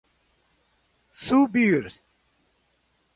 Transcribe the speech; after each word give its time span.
subir 1.21 1.85